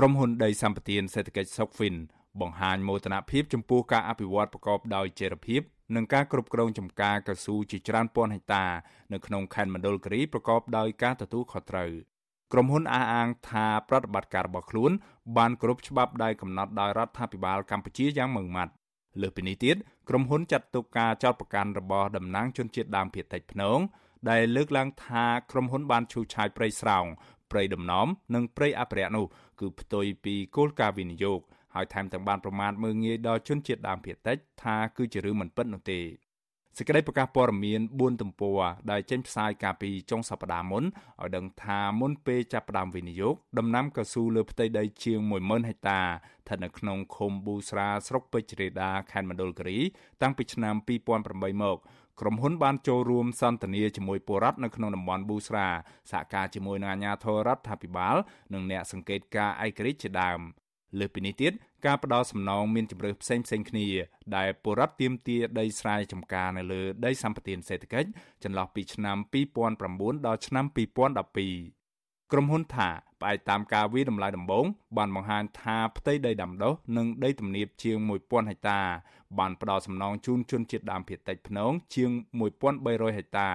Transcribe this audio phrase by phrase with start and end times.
[0.00, 1.96] ក្រុមហ៊ុនដីសម្បត្តិសេដ្ឋកិច្ច Sokfin
[2.40, 5.60] បង្ហាញមោទនភាពចំពោះការអភិវឌ្ឍប្រកបដោយចីរភាព
[5.96, 8.64] និងការគ្រប់គ្រងចំការកស៊ូជាច្រើនពាន់ហិកតា
[9.12, 11.90] នៅក្នុងខេត្តមណ្ឌលគិរីប្រកបដោយការទទួលខុសត្រូវ
[12.52, 14.92] ក្រុមហ៊ុនអះអាងថាប្រតិបត្តិការរបស់ខ្លួន
[15.36, 18.72] បានគ្រប់ច្បាប់ដែលកំណត់ដោយរដ្ឋាភិបាលកម្ពុជាយ៉ាងម៉ឺងម៉ាត់
[19.20, 19.76] លើសពីនេះទៀត
[20.08, 23.80] ក្រុមហ៊ុនចាត់ទុកការចោទប្រកាន់របស់តំណាងជនជាតិដើមភាគតិចភ្នង
[24.30, 27.06] ដែលលើកឡើងថាក្រុមហ៊ុនបានឈូសឆាយព្រៃស្រោង
[27.50, 29.26] ព្រៃដំណំនិងព្រៃអភិរក្សនោះ
[29.60, 31.40] គឺផ្ទុយពីគោលការណ៍វិនិយោគ
[31.74, 35.98] ហើយថែមទាំងបានប្រមាថមើលងាយដល់ជនជាតិដើមភាគតិចថាគឺជារឿងមិនពិតនោះទេ
[36.78, 49.78] សេចក្តីប្រកាសព័ត៌មាន4ទំព័រដែលចេញផ្សាយកាលពីចុងសប្តាហ៍មុនឲ្យដឹងថាមុនពេលចាប់ផ្ដើមវិនិយោគដំណាំកស៊ូលើផ្ទៃដីជាង10000ហិកតាស្ថិតនៅក្នុងឃុំប៊ូស្រាស្រុកពេជ្ររេដាខេត្តមណ្ឌលគិរី
[50.22, 50.74] តាំងពីឆ្នាំ
[51.18, 51.78] 2008មក
[52.20, 55.66] ក្រុមហ៊ុនបានចូលរួមសន្ទនាជាមួយពលរដ្ឋនៅក្នុងតំបន់ប៊ូស្រា
[56.10, 58.16] សហការជាមួយនឹងអាជ្ញាធររដ្ឋាភិបាល
[58.52, 60.40] និងអ្នកសង្កេតការណ៍ឯករាជ្យជាដើម
[60.98, 61.52] លើសពីនេះទៀត
[61.86, 63.86] ការផ្ដល់សំណងមានជំរើសផ្សេងផ្សេងគ្នា
[64.36, 68.08] ដែលពលរដ្ឋទាមទារដីស្រែចម្ការនៅលើដីសម្បត្តិសេដ្ឋកិច្ច
[68.44, 69.16] ចន្លោះពីឆ្នាំ
[69.72, 72.88] 2009ដល់ឆ្នាំ2012ក្រុមហ៊ុនថា
[73.20, 78.80] ផ្អែកតាមការវិតម្លៃដំបូងបានបង្ហាញថាផ្ទៃដីដាំដុះនិងដីទំនាបជាង1000ហិកតា
[79.38, 82.10] បានផ្ដល់សំណងជូនជនជាតិដើមភាគតិចភ្នងជាង
[82.64, 83.50] 1300ហិកតា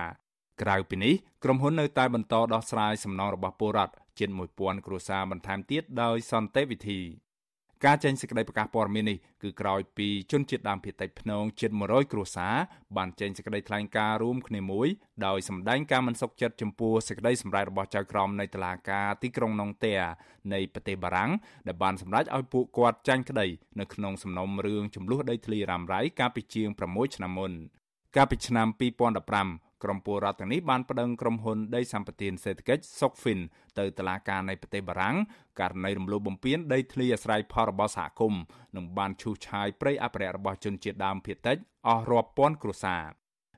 [0.62, 7.00] ក្រៅពីនេះក្រុមហ៊ុននៅតែបន្តដោះស្រាយសំណងរបស់ពលរដ្ឋជិត1000គ្រួសារបន្ថែមទៀតដោយសន្តិវិធី
[7.86, 12.56] ការចេញសេចក្តីប្រកាសព័ត៌មាននេះគឺក្រោយពីជនជាតិដើមភាគតិចភ្នងជិត100គ្រួសារ
[12.98, 14.88] បានចេញសេចក្តីថ្លែងការណ៍រួមគ្នាមួយ
[15.26, 19.94] ដោយសម្ដែងការមិនសុខចិត្តចំពោះសេចក្តីសម្រេចរបស់ចៅក្រមនៃតុលាការទីក្រុងណុងទែ
[20.54, 21.32] នៃប្រទេសបារាំង
[21.68, 23.48] ដែលបានសម្រេចឲ្យពួកគាត់ចាញ់ក្តី
[23.80, 27.52] នៅក្នុងសំណុំរឿងចំនួនដីធ្លីរ៉ាំរ៉ៃកាលពីជាង6ឆ្នាំមុន
[28.16, 33.40] កាលពីឆ្នាំ2015 ក្រុមពលរដ្ឋទាំងនេះបានប្តឹងក្រុមហ៊ុនដីសម្បត្តិសេដ្ឋកិច្ច Sokfin
[33.80, 35.16] ទៅតុលាការនៃប្រទេសបារាំង
[35.60, 38.42] ករណីរំលោភបំពានដីធ្លីអាស្រ័យផលរបស់សហគមន៍
[38.76, 43.06] និងបានឈូសឆាយព្រៃអភិរក្សរបស់ជនជាតិដើមភាគតិចអស់រាប់ពាន់គ្រួសារ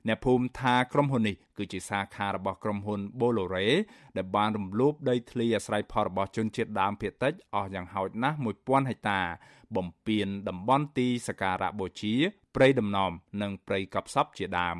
[0.08, 3.68] អ្នកភូមិថាក្រុមហ៊ុននេះគឺជាសាខារបស់ក្រុមហ៊ុន Bolore
[4.16, 9.20] ដែលបានរំលោភដីធ្លីអាស្រ័យផលរបស់ជនជាតិដើមភាគតិចអស់យ៉ាងហោចណាស់1000ហិកតា
[9.76, 12.14] បំពេញតំបន់ទីសក្ការៈបូជា
[12.54, 13.12] ព្រៃដំណំ
[13.42, 14.76] និងព្រៃកប់សពជាដើម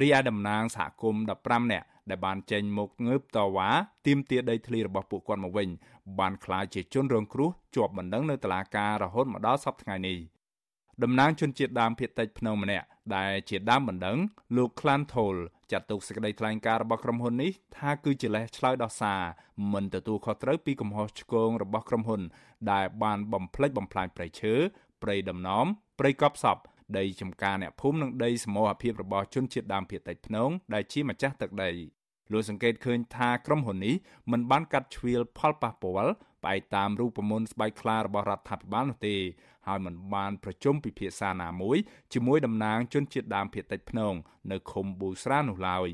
[0.00, 3.68] រីឯតំណាងសហគមន៍15នាក់ដែលបានចេញមកងើបតវ៉ា
[4.06, 5.68] ទាមទារដីធ្លីរបស់ពួកគាត់មកវិញ
[6.18, 10.18] បានក្លាយជាជនរងគ្រោះជាប់បណ្ដឹងនៅតុលាការរហូតមកដល់សប្តាហ៍នេះ
[11.02, 12.86] តំណាងជនជាតិដើមភាគតិចភ្នំម្នាក់
[13.16, 14.18] ដែលជាដើមបណ្ដឹង
[14.56, 15.34] លោកក្លានថូល
[15.72, 19.20] ចាត់ទុកសេចក្តីថ្លែងការណ៍របស់ក្រុមហ៊ុននេះថាគឺជាលេសឆ្លើយដោះសារ
[19.72, 22.22] មិនទទួលខុសត្រូវពីកំហុសឆ្គងរបស់ក្រុមហ៊ុន
[22.72, 24.54] ដែលបានបំផ្លិចបំផ្លាញព្រៃឈើ
[25.02, 25.66] ព្រៃដំណំ
[25.98, 26.56] ព្រៃកប់សព
[26.98, 31.70] ដីចំការអ្នកភូមិនិងដីសមរភាពរបស់ជនជាតិដើមភាគតិចភ្នងដែលជាម្ចាស់ទឹកដី
[32.32, 33.94] លោកសង្កេតឃើញថាក្រុមហ៊ុននេះ
[34.32, 39.16] មិនបានកាត់ជ្រៀលផលប៉ះពាល់ផ្អែកតាមរូបមន្តស្បែកខ្លារបស់រដ្ឋាភិបាលនោះទេ
[39.66, 41.76] ហើយមិនបានប្រជុំពិភាក្សាណាមួយ
[42.12, 44.14] ជាមួយតំណាងជនជាតិដើមភាគតិចភ្នង
[44.50, 45.88] នៅឃុំប៊ូស្រានោះឡើយ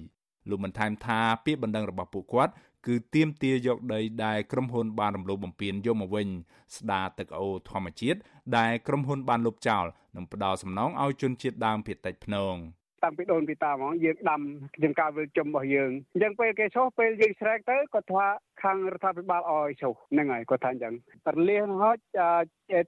[0.48, 2.52] លោកបានថែមថាពាក្យបណ្ដឹងរបស់ពួកគាត់
[2.86, 6.28] គឺទៀមទាយកដីដែលក្រុមហ៊ុនបានរំលោភបំពានយកមកវិញ
[6.76, 8.18] ស្ដារទឹកអូរធម្មជាតិ
[8.56, 9.84] ដែលក្រុមហ៊ុនបានលុបចោល
[10.16, 12.56] និងផ្ដល់សំណងឲ្យជនជាតិដើមភាគតិចភ្នង
[13.02, 14.40] តាំងពីដូនពីតាហ្មងយើងដាំ
[14.82, 18.26] យើងការវិលជំរបស់យើងអញ្ចឹងពេលគេឈោះពេលយើងស្រែកទៅគាត់ថា
[18.62, 20.94] ខាងរដ្ឋាភិបាលអោយឈោះហ្នឹងហើយគាត់ថាអញ្ចឹង
[21.34, 21.98] រលាហោច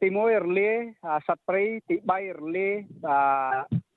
[0.02, 0.70] ទី1រលា
[1.28, 2.68] សត្វព្រៃទី3រលា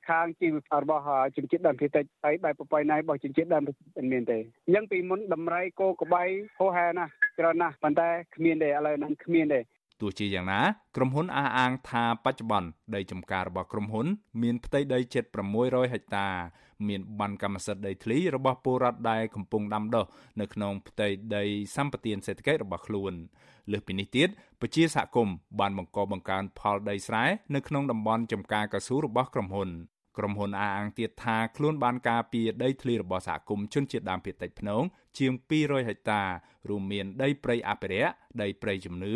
[0.09, 1.03] ខាងជីវភាពរបស់
[1.35, 3.71] ជនជាតិដើមភាគតិចហើយបែបប្រពៃណីរបស់ជនជាតិដើមមិ
[4.03, 6.23] នមានទេអញ្ចឹងពីមុនដំរីគោក្បៃ
[6.59, 9.61] ហោហែណាស់ច្រើនណាស់ប៉ុន្តែគ្មានទេឥឡូវហ្នឹងគ្មានទេ
[10.01, 10.61] ទោះជាយ៉ាងណា
[10.95, 14.07] ក្រុមហ៊ុនអះអាងថាបច្ចុប្បន្នដីចម្ការរបស់ក្រុមហ៊ុន
[14.43, 15.23] មានផ្ទៃដីជិត
[15.59, 16.27] 600ហិកតា
[16.87, 20.05] មានបានកម្មសិទ្ធិដីធ្លីរបស់ពលរដ្ឋដែលកំពុងដាំដុះ
[20.41, 21.43] នៅក្នុងផ្ទៃដី
[21.75, 23.13] សម្បត្តិសេដ្ឋកិច្ចរបស់ខ្លួន
[23.71, 24.29] លើសពីនេះទៀត
[24.61, 27.23] ពជាសហគមន៍បានបង្កបង្កើនផលដីស្រែ
[27.55, 29.69] នៅក្នុងតំបន់ចម្ការកស៊ូរបស់ក្រុមហ៊ុន
[30.17, 34.83] ក្រុមហ៊ុនអះអាងទៀតថាខ្លួនបានការពារដីធ្លីរបស់សហគមន៍ជនជាតិដើមភាគតិចភ្នង
[35.17, 36.21] ជាង200ហិកតា
[36.69, 38.11] រួមមានដីព្រៃអភិរក្ស
[38.41, 39.15] ដីព្រៃជំនឿ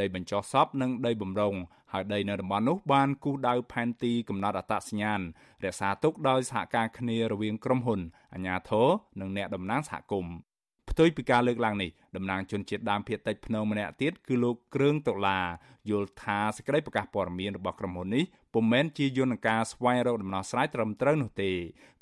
[0.00, 1.54] ដីបញ្ចុះសពនិងដីបំរុង
[1.92, 5.20] ហើយដីនៅតំបន់នោះបានគូសដៅផែនទីកំណត់អត្តសញ្ញាណ
[5.64, 8.00] រក្សាទុកដោយសហការគ្នារវាងក្រុមហ៊ុន
[8.34, 8.88] អាជ្ញាធរ
[9.20, 10.34] និងអ្នកតំណាងសហគមន៍
[10.90, 15.44] ផ្ទុយពីការលើកឡើងនេះតំណាងជនជាតិដើមភាគតិចភ្នំម្នាក់ទៀតគឺលោកគ្រឿងដុល្លារ
[15.90, 18.24] យល់ថាសេចក្តីប្រកាសព័ត៌មានរបស់ក្រុមហ៊ុននេះ
[18.54, 21.50] ពុំមែនជាយន្តការស្វែងរកដំណោះស្រាយត្រឹមត្រូវនោះទេ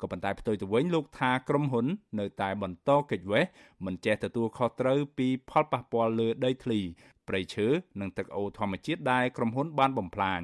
[0.01, 1.85] ក៏ប៉ុន្តែផ្ទុយទៅវិញលោកថាក្រុមហ៊ុន
[2.19, 3.43] នៅតែបន្តកិច្ចវេះ
[3.85, 6.79] មិនចេះទទួលខុសត្រូវពីផលប៉ះពាល់លើដីធ្លី
[7.27, 7.67] ព្រៃឈើ
[8.01, 10.41] និងទឹកអូរធម្មជាតិដែលក្រុមហ៊ុនបានបំផ្លាញ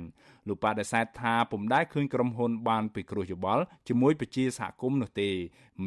[0.48, 5.30] លោកបដិសេធថាពុំដែលឃើញក្រុមហ៊ុនបានពិគ្រោះយោបល់ជាមួយប្រជាសហគមន៍នោះទេ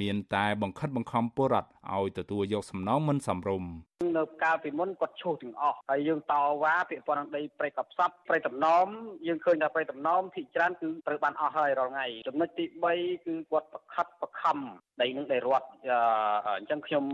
[0.00, 8.86] មានតែបង្ខិតបង្ខំពលរដ្ឋឲ្យទទួលយកសំណងមិនសមរម្យ នៅកាលពីមុនគាត់ឈូសទាំងអស់ហើយយើងតវ៉ាពាក្យប៉ុណ្ណឹងដីព្រៃកប់សັບព្រៃតំណម
[9.26, 12.64] យើងឃើញថាព្រៃតំណមភាគច្រើនគឺត្រូវបានអស់ហើយរាល់ថ្ងៃចំណុចទី
[12.96, 14.58] 3គឺគាត់ប្រខិតប្រខំ
[15.02, 15.66] ដីនឹងដីរដ្ឋ
[16.58, 17.04] អញ្ចឹងខ្ញុំ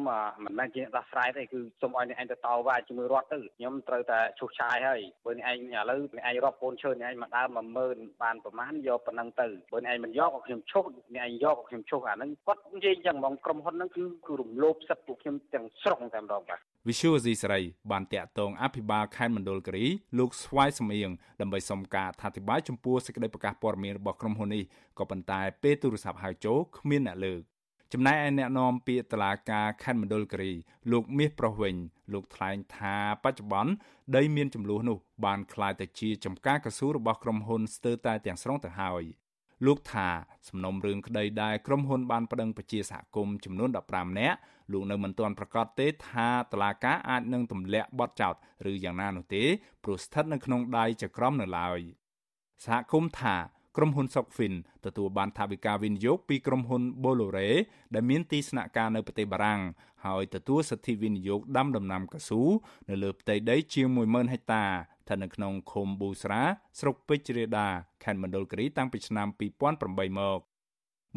[0.45, 7.49] មិនមែនជាដោះស្រាយទេគឺសូមឲ្យអ្នកឯងទៅតវ៉ាជាមួយរដ្ឋទៅខ្ញុំត្រូវតែឈូសឆាយហើយបើអ្នកឯងឥឡូវអ្នកឯងរាប់កូនឈើអ្នកឯងមកដើម
[7.87, 17.62] 10000បានប្រមាណយកប៉ុណ្ណឹងទៅបើអ្នកឯងមិនយកក៏ខ្ញុំឈប់អ្នកឯងយកក៏ខ្ញុំឈប់អាហ្នឹងគាត់និយាយអញ្ចឹងហ្មងក្រុមហ៊ុនហ្នឹងគឺគឺរំលោភសិទ្ធិពួកខ្ញុំទាំងស្រុងតែម្ដងបាទ វិសុវស៊ីសេរី
[17.92, 19.86] បានតាក់ទងអភិបាលខេត្តមណ្ឌលគិរី
[20.20, 21.12] លោកស្វាយសំអៀង
[21.42, 24.64] ដើម្បីសុំការអធិប្បាយចំពោះសេចក្តីប្រកាសព័ត៌មានរបស់ក្រុមហ៊ុននេះ
[25.00, 27.42] ក៏ប៉ុន្តែពេលទូរស័ព្ទហៅចូលគ្មានអ្នកលើក
[27.94, 30.52] ចំណែកឯអ្នកនាំពាក្យតឡាការខេត្តមណ្ឌលគិរី
[30.92, 31.76] លោកមាសប្រុសវិញ
[32.14, 33.72] លោកថ្លែងថាបច្ចុប្បន្ន
[34.16, 39.04] ដីមានចំនួននោះបានคล้ายទៅជាចំការកស៊ូរបស់ក្រុមហ៊ុនស្ទើរតែទាំងស្រុងទៅហើយ
[39.66, 40.10] លោកថា
[40.48, 44.38] សំណុំរឿងក្តីដែលក្រុមហ៊ុនបានប្តឹងប្រជាសហគមន៍ចំនួន15នាក់
[44.73, 48.35] លោកនៅមិនទាន់ប្រកាសទេថាតឡាការអាចនឹងទម្លាក់បទចោទ
[48.71, 49.45] ឬយ៉ាងណានោះទេ
[49.85, 51.81] ព្រោះស្ថិតនៅក្នុងដៃចក្រមនៅឡើយ
[52.65, 53.37] សហគមន៍ថា
[53.77, 57.51] ក្រុមហ៊ុន Sokfin ទទួលបានថវិកាវិនិយោគពីក្រុមហ៊ុន Bolore
[57.95, 59.61] ដែលមានទីស្នាក់ការនៅប្រទេសបារាំង
[60.05, 62.43] ហើយទទួលសិទ្ធិវិនិយោគដាំដំណាំកៅស៊ូ
[62.89, 66.43] នៅលើផ្ទៃដីជាង10000ហិកតាស្ថិតនៅក្នុងឃុំប៊ូស្រា
[66.81, 67.69] ស្រុកពេជ្ររាដា
[68.05, 69.29] ខេត្តមណ្ឌលគិរីតាំងពីឆ្នាំ
[69.79, 70.54] 2008មក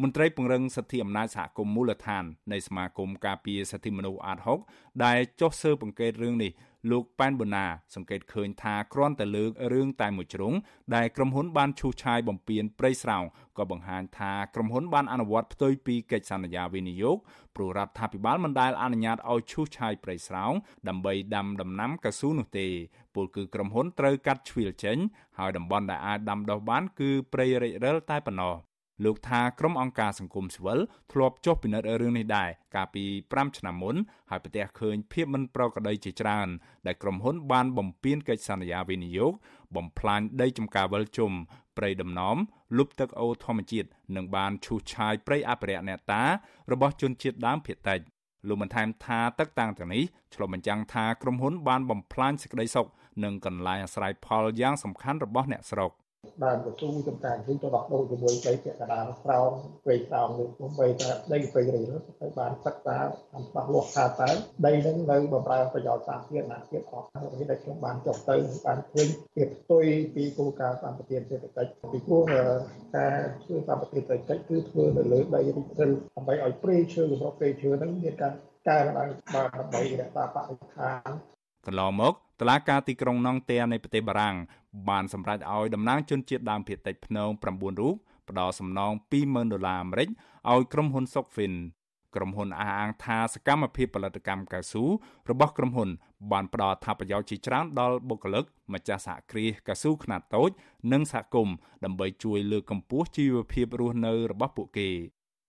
[0.02, 4.38] មន្ត្រីពង្រឹងសិទ្ធិអំណាចសហគមន៍មូលដ្ឋាននៃសមាគមការពារសិទ្ធិមនុស្សអាត
[4.70, 6.52] 6ដែលចុះស៊ើបអង្កេតរឿងនេះ
[6.90, 7.64] លោកប៉ែនបូណា
[7.94, 10.54] សង្កេតឃើញថាគ្រាន់តែលើករឿងតែមួយជ្រុង
[10.94, 13.24] ដែលក្រុមហ៊ុនបានឈូសឆាយបំពេញព្រៃស្រោង
[13.58, 17.16] ក៏បង្ហាញថាក្រុមហ៊ុនបានអនុវត្តផ្ទុយពីកិច្ចសន្យាវិនិយោគ
[17.56, 20.52] ព្រោះរដ្ឋាភិបាលមិនដែលអនុញ្ញាតឲ្យឈូសឆាយព្រៃស្រោង
[20.88, 22.66] ដើម្បីដាំដំណាំកៅស៊ូនោះទេ
[23.14, 24.98] ពលគឺក្រុមហ៊ុនត្រូវកាត់ជ្រៀលចេញ
[25.38, 28.67] ហើយតំបន់ដែលអាចដាំដុះបានគឺព្រៃរិចរិលតែប៉ុណ្ណោះ
[29.04, 30.78] លោកថាក្រុមអង្គការសង្គមស៊ីវិល
[31.12, 33.96] ធ្លាប់ចុះពិនិត្យរឿងនេះដែរកាលពី5ឆ្នាំមុន
[34.30, 36.48] ហើយប្រទះឃើញភាពមិនប្រក្រតីជាច្រើន
[36.86, 39.32] ដែលក្រុមហ៊ុនបានបំពេញកិច្ចសន្យាវិនិយោគ
[39.76, 41.32] បំផ្លាញដីចម្ការវិលជុំ
[41.76, 42.36] ព្រៃដំណំ
[42.78, 46.24] លុបទឹកអូរធម្មជាតិនិងបានឈូសឆាយព្រៃអភិរក្សអ្នកតា
[46.72, 48.00] របស់ជនជាតិដើមភាគតិច
[48.48, 50.04] លោកបន្ថែមថាទឹកតាំងទាំងនេះ
[50.34, 52.86] ឆ្លុះបញ្ចាំងថាក្រុមហ៊ុនបានបំផ្លាញសេចក្តីសុខ
[53.24, 55.92] និងកន្លែងអាស្រ័យផលយ៉ាងសំខាន់របស់អ្នកស្រុក
[56.44, 59.50] ដើមកស៊ូចំការវិញទៅដោះដូរជាមួយដីពាក់កណ្ដាលស្រោង
[59.84, 61.82] ព្រៃស្រោងនេះខ្ញុំបីថាដីព្រៃរី
[62.20, 64.30] ទៅបានសិក្សាតាមច្បាស់លាស់ថាតើ
[64.66, 68.36] ដីនឹងនៅបម្រើប្រយោជន៍សាធារណៈទៀតអត់ហើយដែលខ្ញុំបានចុះទៅ
[68.66, 72.22] បានឃើញពីផ្ទុយពីគោលការណ៍សម្បត្តិសេដ្ឋកិច្ចពីព្រោះ
[72.96, 75.86] ការធ្វើសម្បត្តិសេដ្ឋកិច្ចគឺធ្វើនៅលើដីរិទ្ធិ
[76.16, 78.32] ដើម្បីឲ្យព្រៃឈើរបស់ព្រៃឈើនឹងមានការ
[78.68, 81.10] កែឡើងបានដើម្បីរក្សាបរិស្ថាន
[81.66, 84.36] កន្លងមក តឡាការទីក្រុងណង់ទែនៃប្រទេសបារាំង
[84.88, 87.94] បានសម្រេចឲ្យតំណាងជនជាតិដើមភាគតិចភ្នង9រូប
[88.28, 88.92] ផ្ដល់សំណង
[89.22, 90.08] 20,000ដុល្លារអាមេរិក
[90.50, 91.54] ឲ្យក្រុមហ៊ុន Sokfin
[92.16, 94.84] ក្រុមហ៊ុនអះអាងថាសកម្មភាពផលិតកម្មកៅស៊ូ
[95.30, 95.88] របស់ក្រុមហ៊ុន
[96.32, 100.50] បានផ្ដល់អត្ថប្រយោជន៍ជាច្រើនដល់បុគ្គលិកម្ចាស់សហគ្រាសកៅស៊ូខ្នាតតូច
[100.92, 101.54] និងសហគមន៍
[101.84, 104.88] ដើម្បីជួយលើកកម្ពស់ជីវភាពរស់នៅរបស់ពួកគេ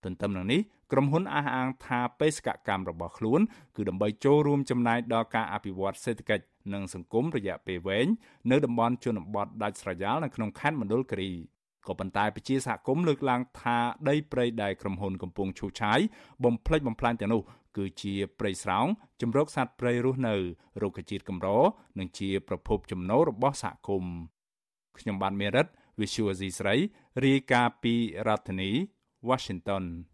[0.04, 0.60] ទន្ទឹមនឹងនេះ
[0.92, 3.40] ក្រុមហ៊ុនអះអាងថាបេសកកម្មរបស់ខ្លួន
[3.76, 6.44] គឺដើម្បីចូលរួមចំណែកដល់ការអភិវឌ្ឍសេដ្ឋកិច្ច
[6.74, 8.06] និងសង្គមរយៈពេលវែង
[8.50, 11.32] នៅតំបន់ជនបទដាច់ស្រយាលនៅក្នុងខេត្តមណ្ឌលគិរី
[11.86, 13.78] ក៏ប៉ុន្តែប្រជាសហគមន៍លើកឡើងថា
[14.08, 16.00] ដីព្រៃដែលក្រុមហ៊ុនកំពុងឈូសឆាយ
[16.44, 17.42] បំផ្លិចបំផ្លាញទាំងនោះ
[17.76, 18.86] គឺជាព្រៃស្រោង
[19.20, 20.34] ជំរកសត្វព្រៃរស់នៅ
[20.82, 21.48] រុក្ខជាតិកម្រ
[21.98, 24.14] និងជាប្រភពចំណូលរបស់សហគមន៍
[24.98, 25.66] ខ្ញុំបានមេរិត
[26.00, 26.74] Visual C ស្រី
[27.24, 27.94] រាយការណ៍ពី
[28.26, 28.70] រដ្ឋធានី
[29.28, 29.84] Washington